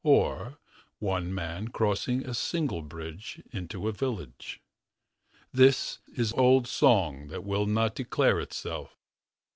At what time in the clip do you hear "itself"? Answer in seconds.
8.39-8.97